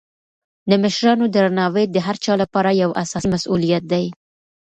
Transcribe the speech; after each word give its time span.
د 0.69 0.71
مشرانو 0.83 1.25
درناوی 1.35 1.85
د 1.89 1.97
هر 2.07 2.15
چا 2.23 2.33
لپاره 2.41 2.69
یو 2.83 2.89
اساسي 3.03 3.27
مسولیت 3.35 3.83
دی. 3.91 4.05